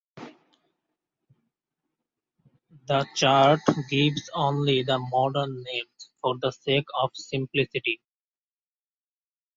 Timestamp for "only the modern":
4.33-5.61